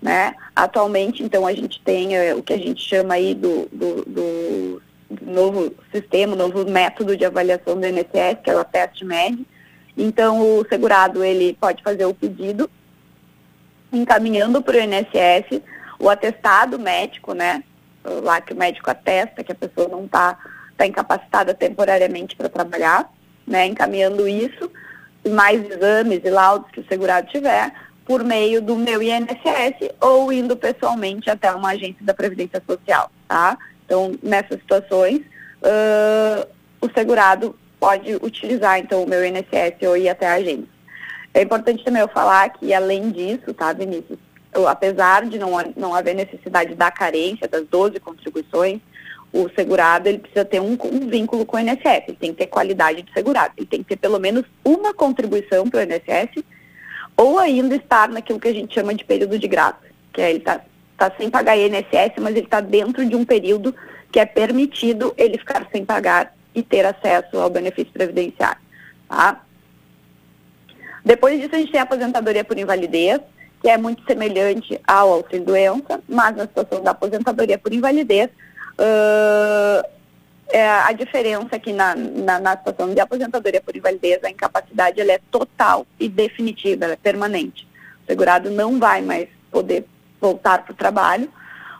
Né? 0.00 0.32
Atualmente, 0.54 1.24
então, 1.24 1.44
a 1.44 1.52
gente 1.52 1.82
tem 1.82 2.16
uh, 2.16 2.38
o 2.38 2.42
que 2.44 2.52
a 2.52 2.56
gente 2.56 2.80
chama 2.80 3.14
aí 3.14 3.34
do, 3.34 3.68
do, 3.72 4.04
do 4.04 4.82
novo 5.20 5.74
sistema, 5.92 6.36
novo 6.36 6.64
método 6.64 7.16
de 7.16 7.24
avaliação 7.24 7.76
do 7.76 7.84
INSS, 7.84 8.42
que 8.44 8.50
é 8.50 8.56
o 8.56 8.62
teste 8.62 9.04
médio, 9.04 9.44
Então, 9.98 10.40
o 10.40 10.64
segurado, 10.68 11.24
ele 11.24 11.58
pode 11.60 11.82
fazer 11.82 12.04
o 12.04 12.14
pedido, 12.14 12.70
encaminhando 13.92 14.62
para 14.62 14.76
o 14.76 14.80
INSS 14.80 15.60
o 15.98 16.08
atestado 16.08 16.78
médico, 16.78 17.34
né? 17.34 17.64
Lá 18.04 18.40
que 18.40 18.52
o 18.52 18.56
médico 18.56 18.90
atesta 18.90 19.44
que 19.44 19.52
a 19.52 19.54
pessoa 19.54 19.88
não 19.88 20.04
está 20.04 20.38
tá 20.76 20.86
incapacitada 20.86 21.54
temporariamente 21.54 22.34
para 22.36 22.48
trabalhar, 22.48 23.10
né? 23.46 23.66
Encaminhando 23.66 24.26
isso, 24.28 24.70
mais 25.28 25.64
exames 25.70 26.20
e 26.24 26.30
laudos 26.30 26.70
que 26.70 26.80
o 26.80 26.86
segurado 26.88 27.28
tiver, 27.28 27.72
por 28.04 28.24
meio 28.24 28.60
do 28.60 28.76
meu 28.76 29.02
INSS 29.02 29.90
ou 30.00 30.32
indo 30.32 30.56
pessoalmente 30.56 31.30
até 31.30 31.52
uma 31.52 31.70
agência 31.70 32.04
da 32.04 32.12
Previdência 32.12 32.62
Social, 32.66 33.10
tá? 33.28 33.56
Então, 33.84 34.12
nessas 34.22 34.58
situações, 34.60 35.20
uh, 35.62 36.48
o 36.80 36.90
segurado 36.96 37.56
pode 37.78 38.14
utilizar, 38.16 38.78
então, 38.78 39.02
o 39.02 39.08
meu 39.08 39.24
INSS 39.24 39.76
ou 39.86 39.96
ir 39.96 40.08
até 40.08 40.28
a 40.28 40.34
agência. 40.34 40.68
É 41.34 41.42
importante 41.42 41.84
também 41.84 42.02
eu 42.02 42.08
falar 42.08 42.50
que, 42.50 42.74
além 42.74 43.10
disso, 43.10 43.54
tá, 43.54 43.72
Vinícius, 43.72 44.18
apesar 44.68 45.26
de 45.26 45.38
não, 45.38 45.52
não 45.76 45.94
haver 45.94 46.14
necessidade 46.14 46.74
da 46.74 46.90
carência 46.90 47.48
das 47.48 47.66
12 47.66 47.98
contribuições, 48.00 48.80
o 49.32 49.48
segurado 49.50 50.08
ele 50.08 50.18
precisa 50.18 50.44
ter 50.44 50.60
um, 50.60 50.72
um, 50.72 51.08
vínculo 51.08 51.46
com 51.46 51.56
o 51.56 51.60
INSS, 51.60 52.04
ele 52.08 52.16
tem 52.18 52.32
que 52.32 52.38
ter 52.38 52.46
qualidade 52.48 53.02
de 53.02 53.12
segurado, 53.12 53.54
ele 53.56 53.66
tem 53.66 53.82
que 53.82 53.88
ter 53.88 53.96
pelo 53.96 54.18
menos 54.18 54.44
uma 54.62 54.92
contribuição 54.92 55.68
para 55.68 55.80
o 55.80 55.82
INSS 55.82 56.44
ou 57.16 57.38
ainda 57.38 57.74
estar 57.74 58.08
naquilo 58.10 58.38
que 58.38 58.48
a 58.48 58.52
gente 58.52 58.74
chama 58.74 58.94
de 58.94 59.04
período 59.04 59.38
de 59.38 59.48
graça, 59.48 59.80
que 60.12 60.20
é 60.20 60.30
ele 60.30 60.38
está 60.40 60.60
tá 60.98 61.10
sem 61.16 61.30
pagar 61.30 61.56
INSS, 61.56 62.20
mas 62.20 62.36
ele 62.36 62.44
está 62.44 62.60
dentro 62.60 63.06
de 63.06 63.16
um 63.16 63.24
período 63.24 63.74
que 64.10 64.20
é 64.20 64.26
permitido 64.26 65.14
ele 65.16 65.38
ficar 65.38 65.66
sem 65.72 65.84
pagar 65.84 66.34
e 66.54 66.62
ter 66.62 66.84
acesso 66.84 67.38
ao 67.38 67.48
benefício 67.48 67.92
previdenciário. 67.92 68.60
Tá? 69.08 69.42
Depois 71.02 71.40
disso, 71.40 71.54
a 71.54 71.58
gente 71.58 71.72
tem 71.72 71.80
a 71.80 71.84
aposentadoria 71.84 72.44
por 72.44 72.58
invalidez, 72.58 73.20
que 73.62 73.70
é 73.70 73.78
muito 73.78 74.04
semelhante 74.04 74.78
ao 74.86 75.12
auxílio-doença, 75.12 76.02
mas 76.08 76.36
na 76.36 76.42
situação 76.42 76.82
da 76.82 76.90
aposentadoria 76.90 77.56
por 77.56 77.72
invalidez, 77.72 78.28
uh, 78.28 79.88
é, 80.48 80.68
a 80.68 80.90
diferença 80.92 81.54
aqui 81.54 81.72
na, 81.72 81.94
na, 81.94 82.40
na, 82.40 82.56
situação 82.56 82.92
de 82.92 83.00
aposentadoria 83.00 83.60
por 83.60 83.76
invalidez, 83.76 84.22
a 84.24 84.30
incapacidade 84.30 85.00
ela 85.00 85.12
é 85.12 85.20
total 85.30 85.86
e 85.98 86.08
definitiva, 86.08 86.84
ela 86.84 86.94
é 86.94 86.96
permanente. 86.96 87.66
O 88.02 88.06
segurado 88.06 88.50
não 88.50 88.80
vai 88.80 89.00
mais 89.00 89.28
poder 89.50 89.86
voltar 90.20 90.64
para 90.64 90.72
o 90.72 90.76
trabalho, 90.76 91.30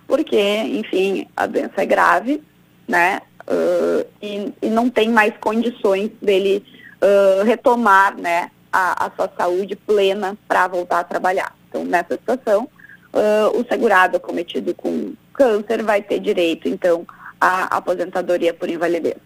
porque, 0.06 0.40
enfim, 0.40 1.28
a 1.36 1.46
doença 1.46 1.82
é 1.82 1.86
grave, 1.86 2.42
né? 2.86 3.20
Uh, 3.42 4.06
e, 4.22 4.54
e, 4.62 4.70
não 4.70 4.88
tem 4.88 5.10
mais 5.10 5.36
condições 5.38 6.12
dele 6.22 6.64
uh, 7.02 7.42
retomar, 7.42 8.16
né, 8.16 8.52
a, 8.72 9.06
a, 9.06 9.10
sua 9.10 9.28
saúde 9.36 9.74
plena 9.74 10.38
para 10.46 10.68
voltar 10.68 11.00
a 11.00 11.04
trabalhar. 11.04 11.52
Então, 11.72 11.84
nessa 11.84 12.14
situação, 12.14 12.68
uh, 13.14 13.58
o 13.58 13.64
segurado 13.66 14.20
cometido 14.20 14.74
com 14.74 15.14
câncer 15.32 15.82
vai 15.82 16.02
ter 16.02 16.20
direito, 16.20 16.68
então, 16.68 17.06
à 17.40 17.76
aposentadoria 17.76 18.52
por 18.52 18.68
invalidez. 18.68 19.16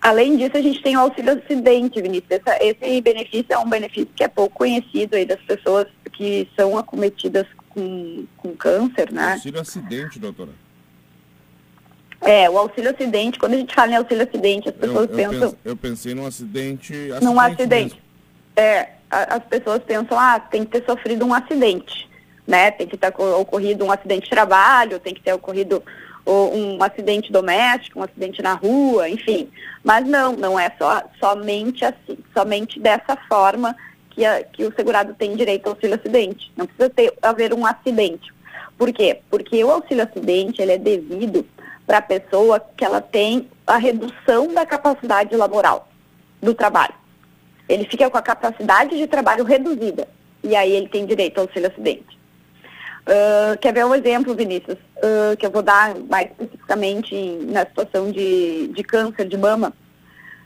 Além 0.00 0.38
disso, 0.38 0.56
a 0.56 0.62
gente 0.62 0.80
tem 0.80 0.96
o 0.96 1.00
auxílio 1.00 1.34
acidente, 1.34 2.00
Vinícius. 2.00 2.30
Essa, 2.30 2.64
esse 2.64 3.00
benefício 3.02 3.46
é 3.50 3.58
um 3.58 3.68
benefício 3.68 4.08
que 4.16 4.24
é 4.24 4.28
pouco 4.28 4.56
conhecido 4.56 5.16
aí 5.16 5.26
das 5.26 5.40
pessoas 5.42 5.86
que 6.12 6.48
são 6.56 6.78
acometidas 6.78 7.46
com, 7.68 8.24
com 8.38 8.56
câncer, 8.56 9.12
né? 9.12 9.32
Auxílio 9.34 9.60
acidente, 9.60 10.18
doutora. 10.18 10.52
É, 12.20 12.48
o 12.48 12.56
auxílio 12.58 12.90
acidente, 12.90 13.38
quando 13.38 13.54
a 13.54 13.58
gente 13.58 13.74
fala 13.74 13.92
em 13.92 13.96
auxílio 13.96 14.24
acidente, 14.24 14.68
as 14.68 14.74
pessoas 14.74 15.10
eu, 15.10 15.18
eu 15.18 15.30
pensam. 15.30 15.56
eu 15.64 15.76
pensei 15.76 16.14
num 16.14 16.26
acidente. 16.26 16.94
acidente 16.94 17.24
num 17.24 17.38
acidente. 17.38 17.94
Mesmo. 17.94 18.00
É, 18.56 18.88
as 19.10 19.42
pessoas 19.44 19.82
pensam, 19.82 20.18
ah, 20.18 20.38
tem 20.38 20.64
que 20.64 20.78
ter 20.78 20.84
sofrido 20.84 21.24
um 21.24 21.34
acidente, 21.34 22.08
né? 22.46 22.70
Tem 22.70 22.86
que 22.86 22.96
ter 22.96 23.12
ocorrido 23.18 23.84
um 23.84 23.92
acidente 23.92 24.24
de 24.24 24.30
trabalho, 24.30 25.00
tem 25.00 25.14
que 25.14 25.22
ter 25.22 25.32
ocorrido 25.32 25.82
um 26.30 26.82
acidente 26.82 27.32
doméstico, 27.32 28.00
um 28.00 28.02
acidente 28.02 28.42
na 28.42 28.52
rua, 28.54 29.08
enfim. 29.08 29.50
Mas 29.82 30.06
não, 30.06 30.32
não 30.32 30.60
é 30.60 30.70
só, 30.78 31.02
somente 31.18 31.84
assim, 31.84 32.18
somente 32.34 32.78
dessa 32.78 33.16
forma 33.28 33.74
que, 34.10 34.24
a, 34.24 34.44
que 34.44 34.64
o 34.64 34.74
segurado 34.74 35.14
tem 35.14 35.34
direito 35.34 35.66
ao 35.66 35.72
auxílio 35.72 35.96
acidente. 35.96 36.52
Não 36.56 36.66
precisa 36.66 36.90
ter, 36.90 37.14
haver 37.22 37.54
um 37.54 37.64
acidente. 37.64 38.30
Por 38.76 38.92
quê? 38.92 39.20
Porque 39.30 39.64
o 39.64 39.70
auxílio 39.70 40.04
acidente 40.04 40.60
ele 40.60 40.72
é 40.72 40.78
devido 40.78 41.46
para 41.86 41.98
a 41.98 42.02
pessoa 42.02 42.60
que 42.76 42.84
ela 42.84 43.00
tem 43.00 43.48
a 43.66 43.78
redução 43.78 44.52
da 44.52 44.66
capacidade 44.66 45.34
laboral 45.34 45.88
do 46.42 46.52
trabalho. 46.52 46.94
Ele 47.68 47.84
fica 47.84 48.08
com 48.08 48.16
a 48.16 48.22
capacidade 48.22 48.96
de 48.96 49.06
trabalho 49.06 49.44
reduzida 49.44 50.08
e 50.42 50.54
aí 50.56 50.72
ele 50.72 50.88
tem 50.88 51.04
direito 51.04 51.38
ao 51.38 51.44
auxílio 51.44 51.68
acidente. 51.68 52.18
Uh, 53.06 53.56
quer 53.58 53.72
ver 53.72 53.86
um 53.86 53.94
exemplo, 53.94 54.34
Vinícius, 54.34 54.78
uh, 54.98 55.36
que 55.38 55.46
eu 55.46 55.50
vou 55.50 55.62
dar 55.62 55.94
mais 56.10 56.30
especificamente 56.30 57.14
em, 57.14 57.38
na 57.46 57.60
situação 57.60 58.10
de, 58.10 58.68
de 58.68 58.82
câncer 58.82 59.26
de 59.26 59.36
mama, 59.36 59.72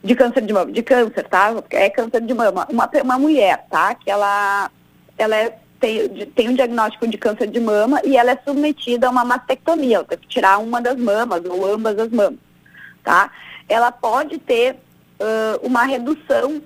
de 0.03 0.15
câncer 0.15 0.41
de 0.41 0.53
mama, 0.53 0.71
de 0.71 0.81
câncer, 0.81 1.27
tá? 1.27 1.53
É 1.71 1.89
câncer 1.89 2.21
de 2.21 2.33
mama. 2.33 2.65
Uma, 2.69 2.89
uma 3.03 3.19
mulher, 3.19 3.65
tá? 3.69 3.93
Que 3.95 4.09
ela, 4.09 4.71
ela 5.17 5.35
é 5.35 5.57
tem, 5.83 6.07
tem 6.27 6.49
um 6.49 6.55
diagnóstico 6.55 7.05
de 7.05 7.17
câncer 7.17 7.47
de 7.47 7.59
mama 7.59 7.99
e 8.05 8.15
ela 8.15 8.31
é 8.31 8.39
submetida 8.45 9.07
a 9.07 9.09
uma 9.09 9.25
mastectomia, 9.25 9.97
ela 9.97 10.05
tem 10.05 10.17
que 10.17 10.27
tirar 10.29 10.57
uma 10.59 10.81
das 10.81 10.95
mamas 10.95 11.43
ou 11.43 11.65
ambas 11.73 11.99
as 11.99 12.09
mamas, 12.09 12.39
tá? 13.03 13.29
Ela 13.67 13.91
pode 13.91 14.37
ter 14.37 14.75
uh, 15.19 15.59
uma 15.61 15.83
redução 15.83 16.61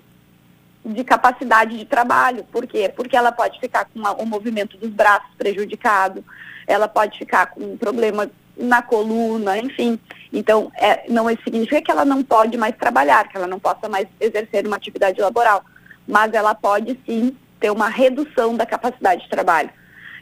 de 0.93 1.03
capacidade 1.03 1.77
de 1.77 1.85
trabalho. 1.85 2.43
Por 2.51 2.65
quê? 2.65 2.91
Porque 2.95 3.15
ela 3.15 3.31
pode 3.31 3.59
ficar 3.59 3.85
com 3.85 3.99
o 3.99 4.25
movimento 4.25 4.77
dos 4.77 4.89
braços 4.89 5.29
prejudicado, 5.37 6.23
ela 6.65 6.87
pode 6.87 7.17
ficar 7.17 7.47
com 7.47 7.73
um 7.73 7.77
problema 7.77 8.29
na 8.57 8.81
coluna, 8.81 9.57
enfim. 9.57 9.99
Então, 10.33 10.71
é, 10.75 11.09
não 11.09 11.27
significa 11.43 11.81
que 11.81 11.91
ela 11.91 12.03
não 12.03 12.23
pode 12.23 12.57
mais 12.57 12.75
trabalhar, 12.75 13.27
que 13.27 13.37
ela 13.37 13.47
não 13.47 13.59
possa 13.59 13.87
mais 13.87 14.07
exercer 14.19 14.65
uma 14.65 14.75
atividade 14.75 15.21
laboral, 15.21 15.63
mas 16.07 16.33
ela 16.33 16.55
pode 16.55 16.99
sim 17.05 17.35
ter 17.59 17.71
uma 17.71 17.87
redução 17.89 18.55
da 18.55 18.65
capacidade 18.65 19.23
de 19.23 19.29
trabalho. 19.29 19.69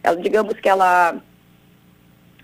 Ela, 0.04 0.18
digamos 0.18 0.60
que 0.60 0.70
ela, 0.70 1.16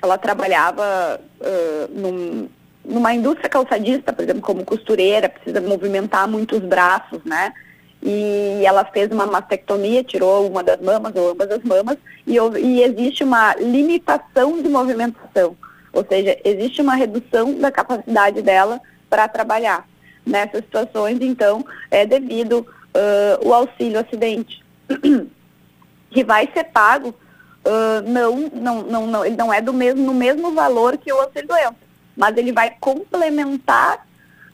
ela 0.02 0.18
trabalhava 0.18 1.22
uh, 1.40 2.00
num, 2.00 2.50
numa 2.84 3.14
indústria 3.14 3.50
calçadista, 3.50 4.12
por 4.12 4.24
exemplo, 4.24 4.42
como 4.42 4.66
costureira, 4.66 5.30
precisa 5.30 5.62
movimentar 5.62 6.28
muitos 6.28 6.60
braços, 6.60 7.24
né? 7.24 7.54
E 8.02 8.64
ela 8.66 8.84
fez 8.84 9.12
uma 9.12 9.26
mastectomia, 9.26 10.04
tirou 10.04 10.48
uma 10.48 10.64
das 10.64 10.82
mamas 10.82 11.16
ou 11.16 11.32
ambas 11.32 11.52
as 11.52 11.64
mamas, 11.64 11.98
e, 12.26 12.36
e 12.36 12.84
existe 12.84 13.24
uma 13.24 13.54
limitação 13.56 14.62
de 14.62 14.68
movimentação, 14.68 15.56
ou 15.94 16.06
seja, 16.08 16.38
existe 16.44 16.82
uma 16.82 16.96
redução 16.96 17.54
da 17.54 17.72
capacidade 17.72 18.42
dela 18.42 18.82
para 19.10 19.28
trabalhar. 19.28 19.88
Nessas 20.24 20.64
situações, 20.64 21.18
então, 21.20 21.66
é 21.90 22.06
devido 22.06 22.60
uh, 22.60 23.48
o 23.48 23.54
auxílio 23.54 24.00
acidente. 24.00 24.64
que 26.12 26.24
vai 26.24 26.48
ser 26.54 26.66
pago, 26.66 27.10
uh, 27.10 28.08
não, 28.08 28.50
não, 28.54 28.82
não, 28.84 29.08
não, 29.08 29.26
ele 29.26 29.36
não 29.36 29.52
é 29.52 29.62
do 29.62 29.74
mesmo, 29.74 30.04
no 30.06 30.14
mesmo 30.14 30.52
valor 30.52 30.98
que 30.98 31.12
o 31.12 31.20
auxílio 31.20 31.48
doença, 31.48 31.76
mas 32.16 32.36
ele 32.38 32.52
vai 32.52 32.76
complementar 32.80 34.06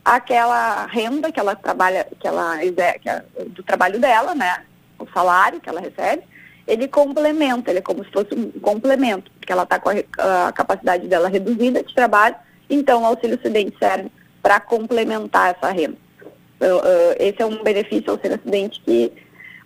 aquela 0.07 0.85
renda 0.85 1.33
que 1.33 1.39
ela 1.39 1.53
trabalha, 1.53 2.07
que 2.17 2.25
ela 2.25 2.57
que 2.57 3.09
é 3.09 3.23
do 3.47 3.61
trabalho 3.61 3.99
dela, 3.99 4.33
né? 4.33 4.63
O 4.97 5.05
salário 5.13 5.59
que 5.59 5.67
ela 5.67 5.81
recebe, 5.81 6.23
ele 6.65 6.87
complementa, 6.87 7.69
ele 7.69 7.79
é 7.79 7.81
como 7.81 8.05
se 8.05 8.11
fosse 8.11 8.33
um 8.33 8.49
complemento, 8.51 9.29
porque 9.37 9.51
ela 9.51 9.63
está 9.63 9.77
com 9.77 9.89
a, 9.89 10.47
a, 10.47 10.51
capacidade 10.53 11.07
dela 11.07 11.27
reduzida 11.27 11.83
de 11.83 11.93
trabalho, 11.93 12.35
então 12.69 13.01
o 13.01 13.05
auxílio 13.05 13.37
acidente 13.37 13.75
serve 13.77 14.09
para 14.41 14.61
complementar 14.61 15.53
essa 15.53 15.73
renda. 15.73 15.97
Esse 17.19 17.41
é 17.41 17.45
um 17.45 17.61
benefício 17.61 18.11
auxílio 18.11 18.37
acidente 18.37 18.81
que 18.85 19.11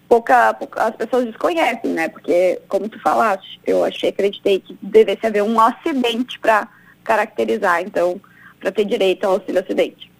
pouca, 0.10 0.56
pouca, 0.56 0.86
as 0.86 0.96
pessoas 0.96 1.26
desconhecem, 1.26 1.92
né? 1.92 2.10
Porque, 2.10 2.60
como 2.68 2.90
tu 2.90 3.00
falaste, 3.00 3.62
eu 3.66 3.84
achei, 3.84 4.10
acreditei 4.10 4.60
que 4.60 4.76
devesse 4.82 5.26
haver 5.26 5.44
um 5.44 5.60
acidente 5.60 6.40
para 6.40 6.68
caracterizar, 7.04 7.82
então, 7.84 8.20
para 8.60 8.72
ter 8.72 8.86
direito 8.86 9.24
ao 9.24 9.34
auxílio 9.34 9.62
acidente. 9.62 10.11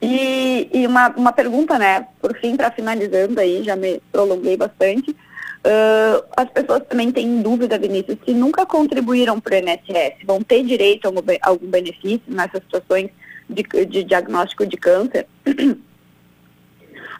E, 0.00 0.70
e 0.72 0.86
uma, 0.86 1.08
uma 1.10 1.32
pergunta, 1.32 1.78
né? 1.78 2.06
Por 2.20 2.36
fim, 2.38 2.56
para 2.56 2.70
finalizando 2.70 3.40
aí, 3.40 3.64
já 3.64 3.74
me 3.74 4.00
prolonguei 4.12 4.56
bastante. 4.56 5.10
Uh, 5.10 6.24
as 6.36 6.48
pessoas 6.50 6.84
também 6.88 7.10
têm 7.10 7.42
dúvida, 7.42 7.78
Vinícius, 7.78 8.16
se 8.24 8.32
nunca 8.32 8.64
contribuíram 8.64 9.40
para 9.40 9.56
o 9.56 9.58
INSS, 9.58 10.24
vão 10.24 10.40
ter 10.40 10.62
direito 10.62 11.08
a 11.08 11.12
algum, 11.42 11.66
benefício 11.66 12.22
nessas 12.28 12.62
situações 12.62 13.10
de, 13.50 13.64
de 13.86 14.04
diagnóstico 14.04 14.64
de 14.64 14.76
câncer? 14.76 15.26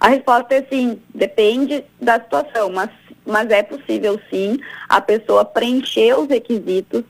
A 0.00 0.08
resposta 0.08 0.54
é 0.54 0.64
sim, 0.70 1.00
depende 1.12 1.84
da 2.00 2.20
situação, 2.20 2.70
mas, 2.70 2.88
mas 3.26 3.50
é 3.50 3.64
possível 3.64 4.20
sim 4.30 4.60
a 4.88 5.00
pessoa 5.00 5.44
preencher 5.44 6.16
os 6.16 6.28
requisitos 6.28 7.02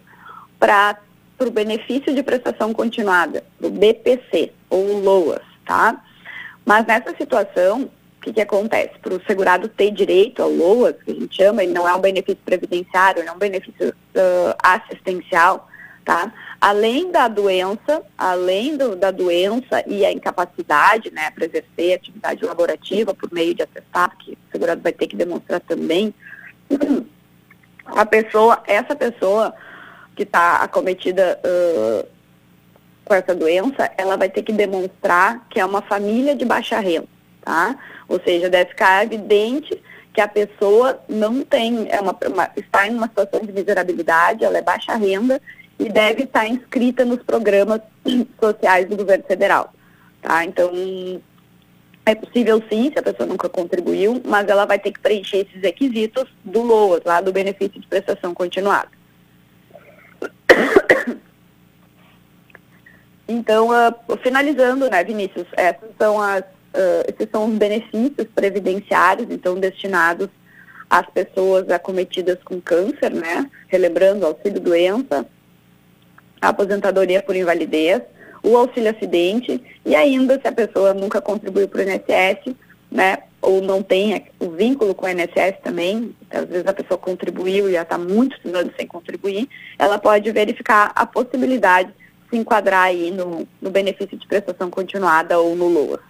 para 0.58 0.98
o 1.38 1.50
benefício 1.50 2.14
de 2.14 2.22
prestação 2.22 2.72
continuada, 2.72 3.44
o 3.60 3.68
BPC 3.68 4.52
ou 4.70 5.02
LOAS, 5.02 5.42
tá? 5.68 6.02
Mas 6.64 6.86
nessa 6.86 7.14
situação, 7.14 7.82
o 7.82 8.20
que, 8.22 8.32
que 8.32 8.40
acontece? 8.40 8.98
Para 9.00 9.14
o 9.14 9.22
segurado 9.26 9.68
ter 9.68 9.90
direito 9.90 10.42
ao 10.42 10.50
LOAS, 10.50 10.96
que 11.04 11.10
a 11.10 11.14
gente 11.14 11.36
chama, 11.36 11.62
ele 11.62 11.74
não 11.74 11.86
é 11.86 11.94
um 11.94 12.00
benefício 12.00 12.40
previdenciário, 12.44 13.20
ele 13.20 13.28
é 13.28 13.32
um 13.32 13.38
benefício 13.38 13.90
uh, 13.90 14.54
assistencial, 14.62 15.68
tá? 16.04 16.32
Além 16.60 17.12
da 17.12 17.28
doença, 17.28 18.02
além 18.16 18.76
do, 18.76 18.96
da 18.96 19.10
doença 19.10 19.84
e 19.86 20.04
a 20.04 20.10
incapacidade, 20.10 21.12
né, 21.12 21.30
para 21.30 21.44
exercer 21.44 21.94
atividade 21.94 22.44
laborativa 22.44 23.14
por 23.14 23.30
meio 23.30 23.54
de 23.54 23.62
atestado, 23.62 24.16
que 24.16 24.32
o 24.32 24.38
segurado 24.50 24.80
vai 24.80 24.92
ter 24.92 25.06
que 25.06 25.16
demonstrar 25.16 25.60
também, 25.60 26.12
a 27.86 28.04
pessoa, 28.04 28.62
essa 28.66 28.96
pessoa 28.96 29.54
que 30.16 30.24
está 30.24 30.56
acometida 30.56 31.38
uh, 31.44 32.17
com 33.08 33.14
essa 33.14 33.34
doença, 33.34 33.90
ela 33.96 34.16
vai 34.16 34.28
ter 34.28 34.42
que 34.42 34.52
demonstrar 34.52 35.46
que 35.48 35.58
é 35.58 35.64
uma 35.64 35.82
família 35.82 36.34
de 36.34 36.44
baixa 36.44 36.78
renda, 36.78 37.08
tá? 37.40 37.76
Ou 38.06 38.20
seja, 38.22 38.48
deve 38.48 38.70
ficar 38.70 39.04
evidente 39.04 39.82
que 40.12 40.20
a 40.20 40.28
pessoa 40.28 41.00
não 41.08 41.42
tem, 41.42 41.88
é 41.90 42.00
uma, 42.00 42.16
uma, 42.26 42.50
está 42.56 42.86
em 42.86 42.94
uma 42.94 43.08
situação 43.08 43.40
de 43.40 43.52
miserabilidade, 43.52 44.44
ela 44.44 44.58
é 44.58 44.62
baixa 44.62 44.94
renda 44.94 45.40
e 45.78 45.88
deve 45.88 46.24
estar 46.24 46.46
inscrita 46.46 47.04
nos 47.04 47.22
programas 47.22 47.80
sociais 48.40 48.88
do 48.88 48.96
governo 48.96 49.24
federal. 49.24 49.72
Tá? 50.20 50.44
Então, 50.44 50.70
é 52.04 52.14
possível 52.14 52.62
sim, 52.70 52.90
se 52.92 52.98
a 52.98 53.02
pessoa 53.02 53.28
nunca 53.28 53.48
contribuiu, 53.48 54.20
mas 54.24 54.48
ela 54.48 54.64
vai 54.64 54.78
ter 54.78 54.92
que 54.92 55.00
preencher 55.00 55.46
esses 55.46 55.62
requisitos 55.62 56.24
do 56.44 56.62
LOAS, 56.62 57.02
lá 57.04 57.20
do 57.20 57.32
benefício 57.32 57.80
de 57.80 57.86
prestação 57.86 58.34
continuada. 58.34 58.88
Então, 63.28 63.68
uh, 63.68 64.16
finalizando, 64.22 64.88
né, 64.88 65.04
Vinícius, 65.04 65.46
essas 65.52 65.90
são 65.98 66.18
as, 66.18 66.40
uh, 66.40 67.04
esses 67.06 67.30
são 67.30 67.46
os 67.46 67.54
benefícios 67.58 68.26
previdenciários, 68.34 69.28
então, 69.30 69.60
destinados 69.60 70.30
às 70.88 71.06
pessoas 71.10 71.68
acometidas 71.68 72.38
com 72.42 72.58
câncer, 72.58 73.10
né, 73.10 73.50
relembrando 73.68 74.24
auxílio 74.24 74.58
doença, 74.58 75.26
aposentadoria 76.40 77.22
por 77.22 77.36
invalidez, 77.36 78.00
o 78.42 78.56
auxílio 78.56 78.90
acidente 78.90 79.62
e 79.84 79.94
ainda 79.94 80.40
se 80.40 80.48
a 80.48 80.52
pessoa 80.52 80.94
nunca 80.94 81.20
contribuiu 81.20 81.68
para 81.68 81.80
o 81.80 81.82
INSS, 81.82 82.54
né, 82.90 83.18
ou 83.42 83.60
não 83.60 83.82
tem 83.82 84.26
o 84.40 84.50
vínculo 84.50 84.94
com 84.94 85.04
o 85.04 85.08
INSS 85.10 85.58
também, 85.62 86.16
às 86.30 86.46
vezes 86.46 86.66
a 86.66 86.72
pessoa 86.72 86.96
contribuiu 86.96 87.68
e 87.68 87.72
já 87.74 87.82
está 87.82 87.98
muitos 87.98 88.40
anos 88.54 88.72
sem 88.74 88.86
contribuir, 88.86 89.46
ela 89.78 89.98
pode 89.98 90.30
verificar 90.32 90.92
a 90.94 91.04
possibilidade 91.04 91.90
de 91.90 92.07
se 92.30 92.36
enquadrar 92.36 92.84
aí 92.84 93.10
no, 93.10 93.46
no 93.60 93.70
benefício 93.70 94.16
de 94.16 94.26
prestação 94.26 94.70
continuada 94.70 95.38
ou 95.38 95.56
no 95.56 95.68
LOA. 95.68 96.00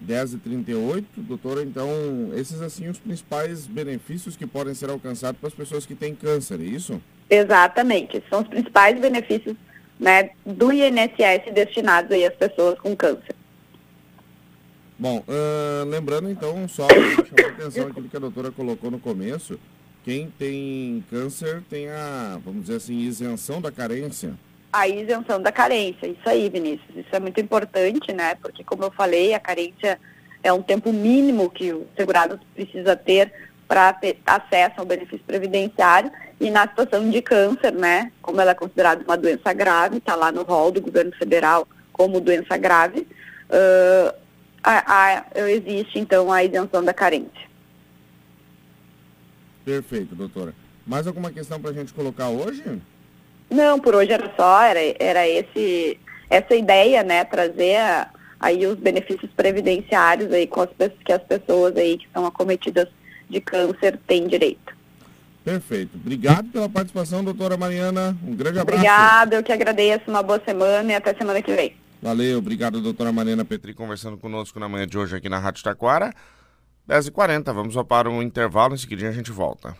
10 0.00 0.34
e 0.34 0.38
38, 0.38 1.06
doutora, 1.22 1.62
então, 1.62 1.88
esses 2.34 2.60
assim 2.60 2.88
os 2.88 2.98
principais 2.98 3.66
benefícios 3.66 4.36
que 4.36 4.46
podem 4.46 4.74
ser 4.74 4.90
alcançados 4.90 5.40
para 5.40 5.48
as 5.48 5.54
pessoas 5.54 5.86
que 5.86 5.94
têm 5.94 6.14
câncer, 6.14 6.60
é 6.60 6.64
isso? 6.64 7.00
Exatamente, 7.30 8.22
são 8.28 8.42
os 8.42 8.48
principais 8.48 9.00
benefícios 9.00 9.56
né, 9.98 10.30
do 10.44 10.72
INSS 10.72 11.52
destinados 11.54 12.10
aí 12.10 12.26
às 12.26 12.34
pessoas 12.34 12.78
com 12.78 12.94
câncer. 12.94 13.34
Bom, 14.98 15.24
uh, 15.26 15.84
lembrando 15.88 16.30
então, 16.30 16.68
só 16.68 16.86
chamar 16.90 17.48
a 17.50 17.52
atenção 17.52 17.86
aquilo 17.88 18.08
que 18.08 18.16
a 18.16 18.20
doutora 18.20 18.50
colocou 18.52 18.90
no 18.90 18.98
começo, 18.98 19.58
quem 20.04 20.30
tem 20.38 21.04
câncer 21.10 21.62
tem 21.68 21.88
a, 21.88 22.38
vamos 22.44 22.62
dizer 22.62 22.76
assim, 22.76 22.98
isenção 22.98 23.60
da 23.60 23.72
carência 23.72 24.34
a 24.74 24.88
isenção 24.88 25.40
da 25.40 25.52
carência. 25.52 26.08
Isso 26.08 26.28
aí, 26.28 26.48
Vinícius. 26.48 26.96
Isso 26.96 27.08
é 27.12 27.20
muito 27.20 27.40
importante, 27.40 28.12
né? 28.12 28.34
Porque, 28.34 28.64
como 28.64 28.82
eu 28.82 28.90
falei, 28.90 29.32
a 29.32 29.38
carência 29.38 30.00
é 30.42 30.52
um 30.52 30.60
tempo 30.60 30.92
mínimo 30.92 31.48
que 31.48 31.72
o 31.72 31.86
segurado 31.96 32.40
precisa 32.56 32.96
ter 32.96 33.32
para 33.68 33.92
ter 33.92 34.18
acesso 34.26 34.74
ao 34.78 34.84
benefício 34.84 35.24
previdenciário. 35.24 36.10
E 36.40 36.50
na 36.50 36.62
situação 36.62 37.08
de 37.08 37.22
câncer, 37.22 37.72
né? 37.72 38.10
Como 38.20 38.40
ela 38.40 38.50
é 38.50 38.54
considerada 38.54 39.04
uma 39.04 39.16
doença 39.16 39.52
grave, 39.52 39.98
está 39.98 40.16
lá 40.16 40.32
no 40.32 40.42
rol 40.42 40.72
do 40.72 40.82
governo 40.82 41.12
federal 41.12 41.68
como 41.92 42.20
doença 42.20 42.56
grave, 42.56 43.06
uh, 43.48 44.14
a, 44.60 45.22
a, 45.36 45.48
existe, 45.48 46.00
então, 46.00 46.32
a 46.32 46.42
isenção 46.42 46.82
da 46.82 46.92
carência. 46.92 47.53
Perfeito, 49.64 50.14
doutora. 50.14 50.54
Mais 50.86 51.06
alguma 51.06 51.30
questão 51.30 51.60
para 51.60 51.70
a 51.70 51.74
gente 51.74 51.92
colocar 51.94 52.28
hoje? 52.28 52.62
Não, 53.50 53.78
por 53.78 53.94
hoje 53.94 54.12
era 54.12 54.32
só, 54.36 54.62
era, 54.62 54.80
era 54.98 55.28
esse, 55.28 55.98
essa 56.28 56.54
ideia, 56.54 57.02
né, 57.02 57.24
trazer 57.24 57.78
aí 58.38 58.66
os 58.66 58.78
benefícios 58.78 59.30
previdenciários 59.36 60.30
aí 60.32 60.46
com 60.46 60.60
as, 60.60 60.70
que 61.04 61.12
as 61.12 61.22
pessoas 61.22 61.76
aí 61.76 61.96
que 61.96 62.06
são 62.12 62.26
acometidas 62.26 62.88
de 63.28 63.40
câncer 63.40 63.98
têm 64.06 64.26
direito. 64.26 64.74
Perfeito. 65.44 65.90
Obrigado 65.94 66.48
pela 66.48 66.68
participação, 66.68 67.22
doutora 67.22 67.56
Mariana. 67.56 68.16
Um 68.26 68.34
grande 68.34 68.58
abraço. 68.58 68.80
Obrigada, 68.80 69.36
eu 69.36 69.42
que 69.42 69.52
agradeço. 69.52 70.04
Uma 70.08 70.22
boa 70.22 70.40
semana 70.44 70.92
e 70.92 70.94
até 70.94 71.14
semana 71.14 71.42
que 71.42 71.54
vem. 71.54 71.76
Valeu, 72.00 72.38
obrigado, 72.38 72.80
doutora 72.80 73.12
Mariana 73.12 73.44
Petri, 73.44 73.72
conversando 73.74 74.16
conosco 74.16 74.58
na 74.58 74.68
manhã 74.68 74.86
de 74.86 74.96
hoje 74.98 75.16
aqui 75.16 75.28
na 75.28 75.38
Rádio 75.38 75.62
Taquara. 75.62 76.12
10h40, 76.88 77.52
vamos 77.52 77.74
para 77.84 78.10
um 78.10 78.22
intervalo, 78.22 78.74
em 78.74 78.78
seguida 78.78 79.08
a 79.08 79.12
gente 79.12 79.32
volta. 79.32 79.76